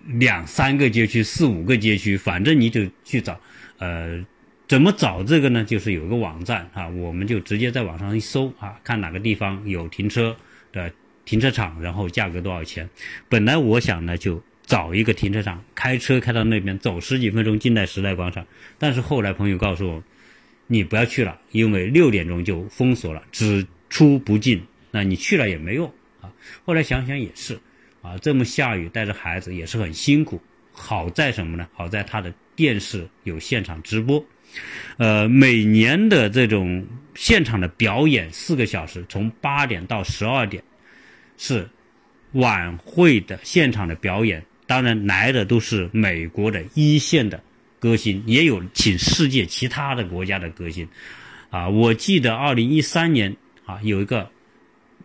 [0.06, 3.40] 两三个街区、四五个街区，反正你就去找。
[3.80, 4.24] 呃，
[4.68, 5.64] 怎么找这个呢？
[5.64, 10.38] 就是有个网站啊，我们就直接在网上一搜啊，看哪个地方有停车
[10.72, 10.94] 的
[11.26, 12.88] 停车场，然后价格多少钱。
[13.28, 18.46] 本来我想呢，就找一个停车场，开车开到那边，走十几分钟进在时代广场。
[18.78, 20.04] 但是后来朋友告诉我。
[20.68, 24.62] 你不要去了，因为六点钟就封锁了，只出不进。
[24.92, 26.32] 那你去了也没用啊。
[26.66, 27.60] 后来想想也是，
[28.02, 30.42] 啊，这么下雨带着孩子也是很辛苦。
[30.72, 31.68] 好在什么呢？
[31.74, 34.26] 好在他的电视有现场直播，
[34.98, 40.64] 呃，每年的这种现场的表演四个小时，从八点到十二点，
[41.38, 41.70] 是
[42.32, 44.44] 晚会的现场的表演。
[44.66, 47.40] 当然来的都是美国的一线的。
[47.84, 50.88] 歌星也有请世界其他的国家的歌星，
[51.50, 54.22] 啊，我记得二零一三年啊，有一个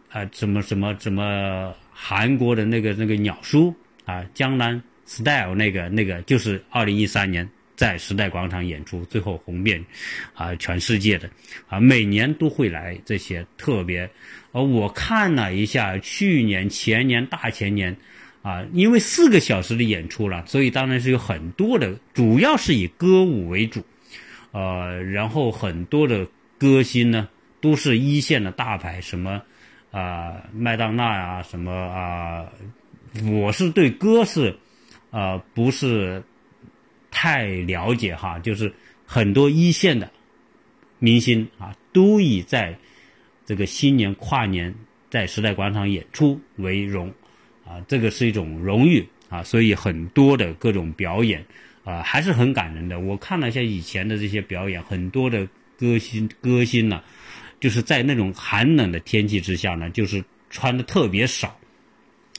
[0.08, 9.84] 啊，什么什么什么韩国的那个那个鸟叔啊，江南 style 那个那个就是二零一三年在时代广场演出，最后红遍
[10.32, 11.28] 啊全世界的
[11.68, 14.08] 啊，每年都会来这些特别。
[14.52, 17.96] 呃，我看了一下，去年、前年、大前年，
[18.42, 23.85] 啊，因为四个小时的演出了，所以当然是有很多的，主要是以歌舞为主，
[24.53, 26.27] 呃，然后很多的
[26.59, 27.29] 歌星呢
[27.61, 29.42] 都是一线的大牌，什么
[29.90, 32.46] 啊麦当娜呀，什么啊，
[33.31, 34.57] 我是对歌是
[35.11, 36.22] 啊不是。
[37.11, 38.70] 太了解哈，就是
[39.07, 40.09] 很多一线的
[40.98, 42.79] 明星啊，都以在
[43.46, 44.72] 这个新年跨年
[45.11, 47.11] 在时代广场演出为荣
[47.68, 51.44] 啊，这个是一种荣誉啊，所以很多的各种表演
[51.85, 52.98] 啊，还是很感人的。
[52.98, 55.46] 我看了一下以前的这些表演，很多的
[55.78, 57.02] 歌星歌星呢，
[57.61, 61.54] 就是在那种寒冷的天气之下呢，就是穿的特别少，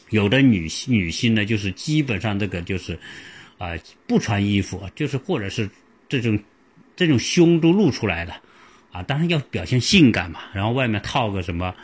[0.09, 2.97] 有的女女星呢，就是基本上这个就是。
[3.59, 3.73] 啊，
[4.07, 5.69] 不穿衣服，就是或者是
[6.07, 6.39] 这种
[6.95, 8.33] 这种胸都露出来的，
[8.89, 10.39] 啊，当然要表现性感嘛。
[10.53, 11.75] 然后外面套个什么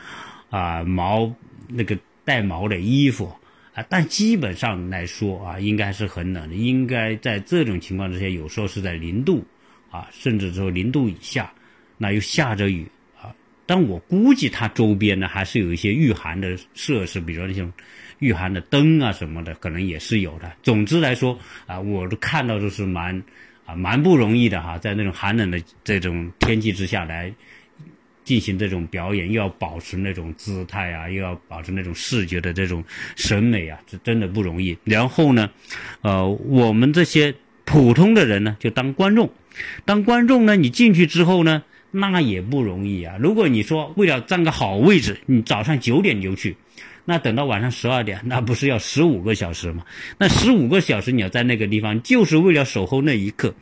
[0.49, 1.29] 啊毛
[1.67, 3.33] 那个带毛的衣服
[3.73, 6.55] 啊，但基本上来说啊，应该是很冷的。
[6.55, 9.45] 应该在这种情况之下，有时候是在零度
[9.89, 11.53] 啊，甚至说零度以下，
[11.97, 12.85] 那又下着雨
[13.21, 13.33] 啊。
[13.65, 17.71] 但我估计它周边呢还是有一些御寒的设施，比如那种。
[18.19, 20.49] 御寒的灯啊什么的，可能也是有的。
[20.63, 23.21] 总之来说啊，我都看到都是蛮
[23.65, 27.29] 啊蛮不容易的哈，在那种寒冷的这种天气之下来
[28.25, 32.83] 进行这种表演，又要保持那种姿态啊，又要保持那种视觉的这种
[33.15, 34.77] 审美啊，这真的不容易。
[34.83, 35.49] 然后呢，
[36.01, 37.33] 呃，我们这些
[37.63, 39.29] 普通的人呢，就当观众，
[39.85, 43.15] 当观众呢，你进去之后呢，那也不容易啊。
[43.19, 46.57] 如果你说为了占个好位置，你早上九点就去。
[47.05, 49.85] 那等到晚上十二点，那不是要十五个小时吗？
[50.17, 53.53] 那十五个小时你要在那个地方，就是为了守候那一刻。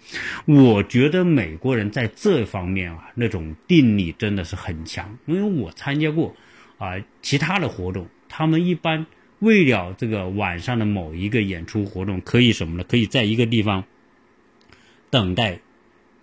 [0.45, 5.17] 我觉得美国人在这方面啊，那种定力真的是很强。
[5.25, 6.35] 因为我参加过
[6.77, 9.05] 啊其他的活动，他们一般
[9.39, 12.85] 为了这个晚上的某一个演出活动，可以什么呢？
[12.85, 13.83] 可以在一个地方
[15.09, 15.59] 等待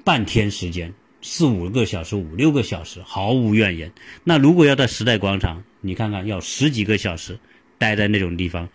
[0.04, 0.94] 半天时间。
[1.22, 3.92] 四五个小时、五六个小时，毫无怨言。
[4.24, 7.38] 那如果要在时代广场，你看看要十几个小时，
[7.79, 8.69] 待在那种地方，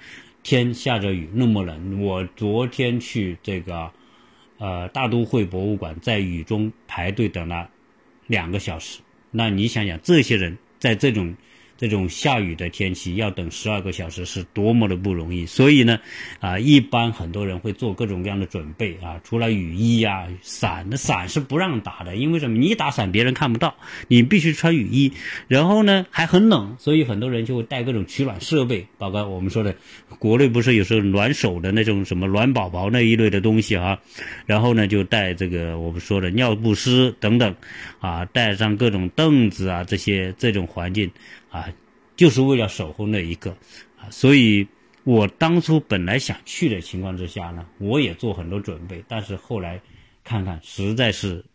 [0.44, 2.02] 天下着雨，那么冷。
[2.02, 3.92] 我昨天去这个，
[4.58, 7.70] 呃，大都会博物馆，在雨中排队等了
[8.28, 9.00] 两个小时。
[9.32, 11.36] 那你想想，这些人在这种。
[11.78, 16.00] 这种下雨的天气要等十二个小时是多么的不容易，所以呢，
[16.40, 22.58] 啊，一般很多人会做各种各样的准备啊，除了雨衣呀、伞，那伞是不让打的，因为什么？
[22.58, 23.76] 你打伞别人看不到，
[24.08, 25.12] 你必须穿雨衣。
[25.48, 29.76] 然后呢，还很冷，所以很多人就会带各种取暖设备，包括我们说的，
[30.18, 34.00] 国内不是有时候暖手的那种什么暖宝宝那一类的东西哈，
[34.46, 37.54] 然后呢，就带这个我们说的尿不湿等等，
[38.00, 41.12] 啊，带上各种凳子啊，这些这种环境。
[41.56, 41.74] 啊，
[42.18, 43.52] 就是为了守候那一个，
[43.98, 44.68] 啊，所以
[45.06, 49.82] 我当初本来想去的情况之下呢，我也做很多准备，但是后来
[50.26, 51.46] 看看实在是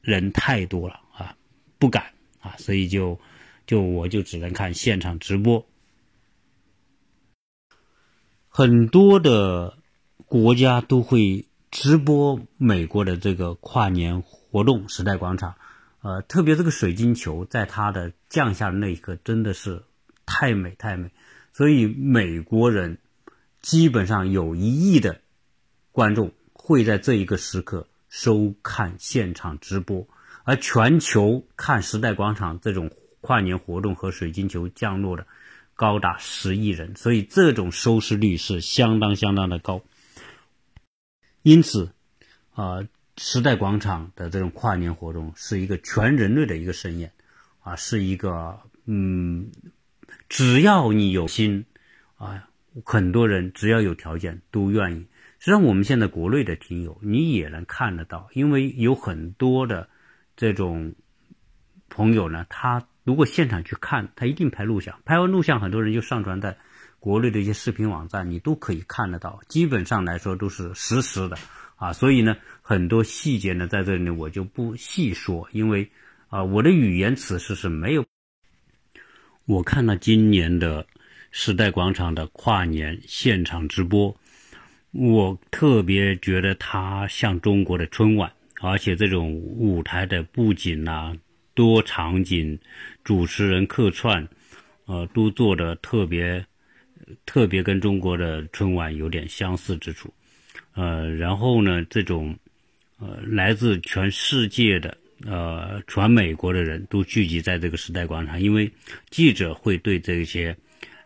[0.00, 1.36] 人太多了啊，
[1.78, 2.06] 不敢
[2.40, 3.20] 啊，所以就
[3.66, 5.66] 就我就只能看现场直播。
[8.48, 9.76] 很多的
[10.24, 15.56] 国家都会直播美国的这个跨年活动，时代广场。
[16.02, 19.84] 呃，特别这个水晶球在它的降下的那一刻，真的是
[20.26, 21.12] 太美太美，
[21.52, 22.98] 所以美国人
[23.60, 25.20] 基本上有一亿的
[25.92, 30.08] 观众会在这一个时刻收看现场直播，
[30.42, 35.24] 而全球看时代广场这种跨年活动和水晶球降落的
[35.76, 39.82] 高达十亿人，所以这种收视率是相当相当的高，
[41.42, 41.92] 因此
[42.54, 42.88] 啊。
[43.18, 47.12] 时代广场的这种跨年活动是一个全人类的一个盛宴，
[47.60, 49.50] 啊，是一个嗯，
[50.30, 51.66] 只要你有心，
[52.16, 52.48] 啊，
[52.84, 55.06] 很多人只要有条件都愿意。
[55.38, 59.88] 实际上，我们现在国内的听友你也能看得到，因为有很多的
[60.34, 60.94] 这种
[61.90, 66.56] 朋友呢，他如果现场去看，他一定拍录像，拍完录像，很多人就上传在
[66.98, 69.42] 国内的一些视频网站，你都可以看得到。
[69.48, 71.36] 基本上来说都是实时的。
[71.74, 75.90] 啊，所以呢，很多细节呢，在这里，我就不细说，因为
[76.28, 78.06] 啊，我的语言此时是没有。
[79.44, 80.86] 我看了今年的
[81.32, 84.16] 时代广场的跨年现场直播，
[84.92, 91.12] 我特别觉得它像中国的春晚，而且这种舞台的布景呐，
[91.54, 92.56] 多场景，
[93.02, 94.26] 主持人客串，
[94.86, 96.42] 呃，都做的特别
[97.26, 100.14] 特别跟中国的春晚有点相似之处。
[100.74, 102.34] 呃，然后呢，这种
[103.02, 104.96] 呃，来自全世界的
[105.26, 108.70] 呃，全美国的人都聚集在这个时代广场，因为
[109.10, 110.56] 记者会对这些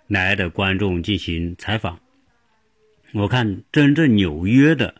[0.06, 1.98] 来的观众进行采访。
[3.12, 4.94] 我看真正纽约的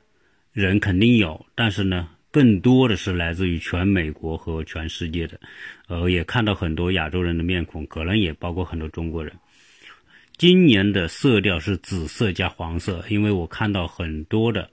[0.52, 5.38] 人肯定有，但是呢，更多的是来自于全美国和全世界的，
[5.88, 9.34] 呃，也看到很多亚洲人的面孔，可能也包括很多中国人。
[10.38, 14.70] 今年的色调是紫色加黄色，因为我看到很多的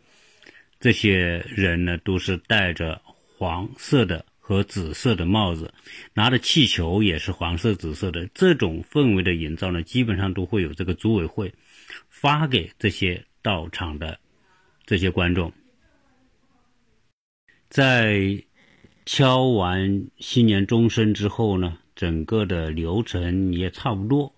[0.83, 3.01] 这些人呢，都是戴着
[3.37, 5.73] 黄色的和紫色的帽子，
[6.13, 8.27] 拿的气球也是黄色、紫色的。
[8.33, 11.53] 这种氛围的营造呢，基本上都会有这个组委会
[12.09, 14.19] 发给这些到场的
[14.85, 15.53] 这些观众。
[17.69, 18.43] 在
[19.05, 24.35] 敲完新年钟声之后呢，整个的流程也差不多。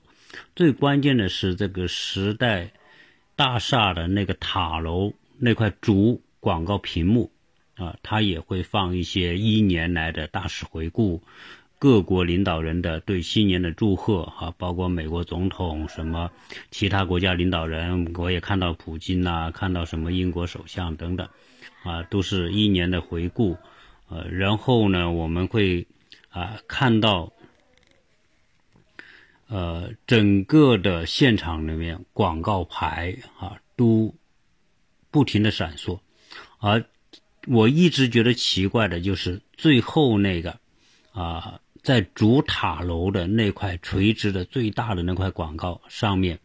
[0.55, 2.71] 最关键的是这个时代
[3.35, 7.31] 大厦的那个塔楼那块竹广告屏幕
[7.73, 11.23] 啊，它也会放一些一年来的大事回顾，
[11.79, 16.29] 各国领导人的对新年的祝贺啊，包括美国总统什么
[16.69, 21.27] 其他国家领导人，我也看到普京呐，看到什么英国首相等等
[21.83, 23.57] 啊，都是一年的回顾，
[24.07, 25.87] 呃，然后呢，我们会
[26.29, 27.33] 啊看到。
[29.47, 34.15] 呃，整个的现场里面广告牌啊都
[35.11, 35.99] 不停的闪烁，
[36.65, 36.85] 而
[37.47, 40.59] 我一直觉得奇怪的就是最后那个
[41.11, 46.39] 啊，在主塔楼的那块垂直的最大的那块广告上面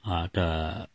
[0.00, 0.88] 啊的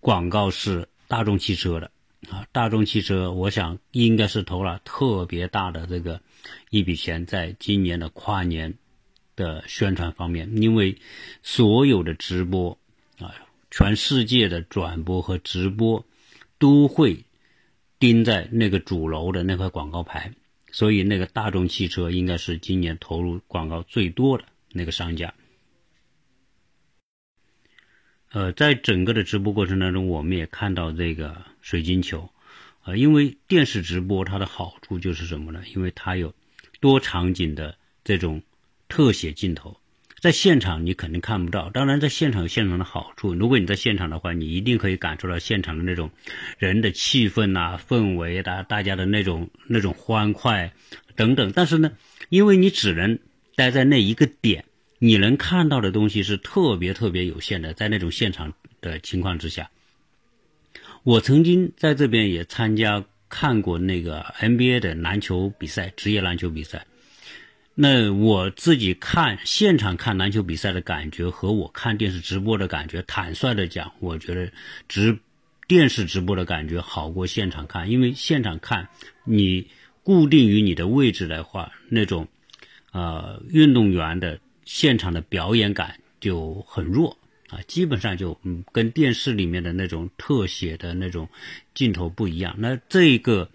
[0.00, 1.90] 广告是大众汽车的
[2.30, 6.22] 啊，大众汽车我想应该是投了特别大的这个
[6.70, 8.78] 一笔钱，在今年的跨年。
[9.36, 10.96] 的宣传方面，因为
[11.42, 12.78] 所有的直播
[13.18, 13.34] 啊，
[13.70, 16.06] 全世界的转播和直播
[16.58, 17.25] 都会
[18.06, 20.32] 钉在那个主楼的那块广告牌，
[20.70, 25.34] 所以那个大众汽车应该是今年投入广告最多的那个商家。
[28.30, 32.30] 呃，在整个的直播过程当中，我们也看到这个水晶球
[32.82, 35.64] 啊，因为电视直播它的好处就是什么呢？
[35.74, 36.32] 因为它有
[36.78, 38.42] 多场景的这种。
[38.88, 39.80] 特写镜头，
[40.26, 41.70] 在现场你肯定看不到。
[41.70, 43.32] 当然，在现场有现场的好处。
[43.32, 46.10] 如果你在现场的话，你一定可以感受到现场的那种
[46.58, 50.72] 人的气氛呐、氛围大大家的那种那种欢快
[51.14, 51.52] 等等。
[51.54, 51.92] 但是呢，
[52.28, 53.20] 因为你只能
[53.54, 54.64] 待在那一个点，
[54.98, 57.72] 你能看到的东西是特别特别有限的。
[57.72, 59.70] 在那种现场的情况之下，
[61.04, 66.84] 我曾经在这边也参加看过那个 NBA 的篮球比赛，职业篮球比赛。
[67.78, 74.50] 那我自己看现场看篮球比赛的感觉和我看电视直播的感觉，坦率的讲，我觉得
[74.88, 75.18] 直
[75.68, 78.88] 电视直播的感觉好过现场看，因为现场看
[79.24, 79.68] 你
[80.02, 82.28] 固定于你的位置的话，那种
[82.92, 87.18] 呃运动员的现场的表演感就很弱
[87.50, 91.28] 啊，基本上就嗯跟电视里面的那种特写的那种
[91.74, 92.54] 镜头不一样。
[92.56, 93.50] 那这个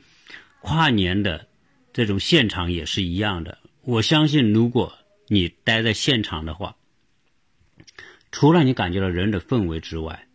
[0.59, 1.47] 跨年的
[1.91, 3.57] 这种现场也是一样的。
[3.84, 4.94] 我相信，如果
[5.28, 6.76] 你待在现场的话，
[8.32, 10.28] 除了你感觉到人的氛围之外，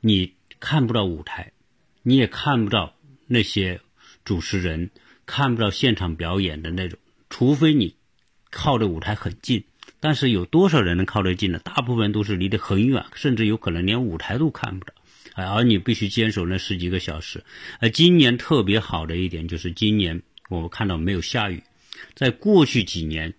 [0.00, 1.52] 你看不到舞台，
[2.02, 2.94] 你也看不到
[3.26, 3.80] 那些
[4.24, 4.90] 主持人，
[5.26, 6.96] 看不到现场表演的那种。
[7.28, 7.96] 除非你
[8.50, 9.64] 靠的舞台很近，
[9.98, 11.58] 但是有多少人能靠得近呢？
[11.58, 14.94] 大部分都是离得很远，甚至有可能连舞台都看不到。
[15.34, 17.42] 而你必须坚守那十几个小时。
[17.80, 21.64] 而今年特别好的一点就是，今年我们看到没有下雨。
[22.14, 23.34] 在过去几年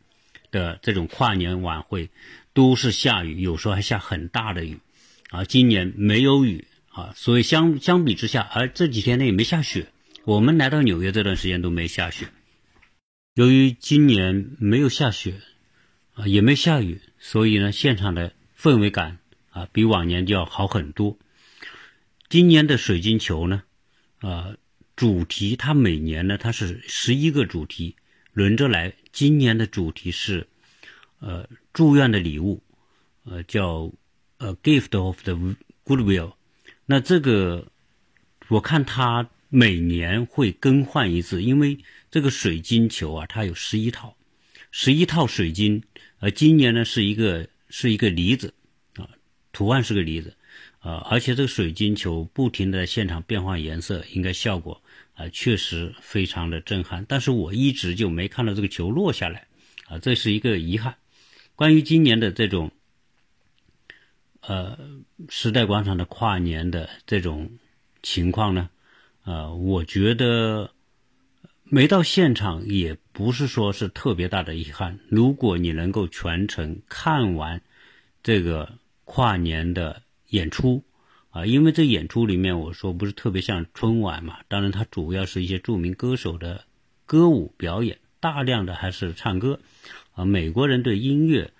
[0.51, 2.09] 的这种跨年晚会，
[2.53, 4.79] 都是下雨，有时候还下很大的雨，
[5.29, 9.87] 啊，今年没有雨啊，所以相相比之下，而这几天呢也没下雪。
[10.25, 12.27] 我们来到纽约这段时间都没下雪。
[13.33, 15.41] 由于今年没有下雪，
[16.13, 19.17] 啊，也没下雨，所以呢，现场的氛围感
[19.49, 21.17] 啊，比往年就要好很多。
[22.29, 23.63] 今年的水晶球呢，
[24.19, 24.55] 啊，
[24.95, 27.95] 主题它每年呢它是十一个主题。
[28.33, 30.47] 轮着来，今年的主题是，
[31.19, 32.63] 呃，祝愿的礼物，
[33.25, 33.91] 呃，叫
[34.39, 35.55] 呃，gift of the
[35.85, 36.33] goodwill。
[36.87, 37.67] 那这个，
[38.47, 41.77] 我看它每年会更换一次，因为
[42.09, 44.17] 这个水晶球啊，它有十一套，
[44.71, 45.83] 十一套水晶，
[46.19, 48.51] 呃，今年呢是一个是一个梨子，
[48.95, 49.07] 啊，
[49.51, 50.35] 图案是个梨子，
[50.79, 54.81] 啊，而且这个水晶球不停的现场变换颜色，应该效果。
[55.15, 59.47] 啊，确实非常的震撼，但是我一直就没看到这个球落下来，
[59.87, 60.95] 啊，这是一个遗憾。
[61.55, 62.71] 关于今年的这种，
[64.41, 64.77] 呃，
[65.29, 67.59] 时代广场的跨年的这种
[68.01, 68.69] 情况呢，
[69.23, 70.71] 呃，我觉得
[71.63, 74.99] 没到现场也不是说是特别大的遗憾。
[75.09, 77.61] 如果你能够全程看完
[78.23, 80.83] 这个跨年的演出
[81.33, 86.63] 啊，因为这演出里面我说不是特别像春晚嘛，当然它主要是一些著名歌手的
[87.05, 89.59] 歌舞表演，大量的还是唱歌
[90.13, 90.23] 啊。
[90.23, 91.51] 美国人对音乐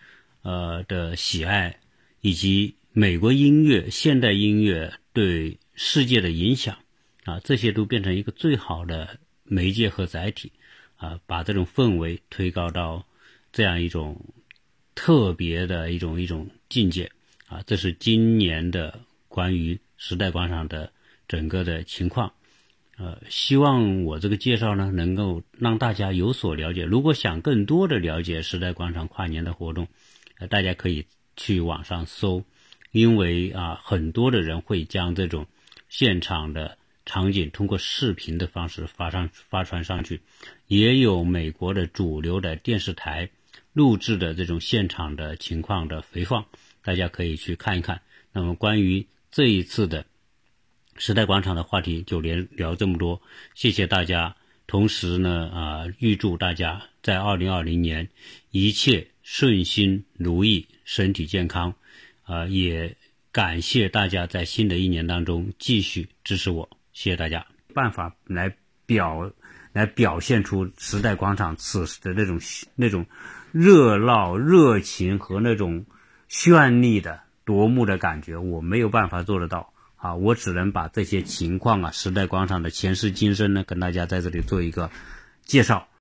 [0.43, 1.80] 呃的喜爱，
[2.21, 6.78] 以及美国音乐现代音乐对世界的影响
[7.26, 9.19] 啊，这些都变成一个最好的。
[9.45, 10.53] 媒介和载体，
[10.95, 13.05] 啊，把这种氛围推高到
[13.51, 14.34] 这样一种
[14.95, 17.11] 特别的一种一种境界，
[17.47, 19.01] 啊，这是今年的
[19.34, 20.91] 关于时代广场的
[21.27, 22.34] 整个的情况，
[22.99, 26.84] 呃，希望我这个介绍呢能够让大家有所了解。
[26.84, 29.88] 如果想更多的了解时代广场跨年的活动，
[30.38, 32.43] 呃，大家可以去网上搜，
[32.91, 35.47] 因为啊，很多的人会将这种
[35.89, 36.77] 现场的。
[37.05, 40.21] 场景通过视频的方式发上发传上去，
[40.67, 43.29] 也有美国的主流的电视台
[43.73, 46.45] 录制的这种现场的情况的回放，
[46.81, 47.99] 大家可以去看一看。
[48.31, 50.05] 那么关于这一次的
[50.95, 53.19] 时代广场的话题就连聊这么多，
[53.55, 54.36] 谢谢大家。
[54.67, 58.07] 同时呢，啊，预祝大家在二零二零年
[58.51, 61.73] 一切顺心如意，身体健康。
[62.25, 62.95] 啊，也
[63.31, 66.69] 感谢大家在新的一年当中继续支持我。
[66.93, 67.43] 谢谢大家。
[67.73, 68.55] 办法来
[68.86, 69.34] 表，
[69.71, 72.39] 来表现出时代广场此时的那种
[72.75, 73.03] 那种
[73.51, 75.88] 热闹、热情和那种
[76.29, 80.15] 绚丽的夺目的感觉，我没有办法做得到啊！
[80.15, 84.89] 我只能把这些情况啊，时代广场的前世今生呢，跟大家在这里做一个
[85.43, 85.87] 介绍。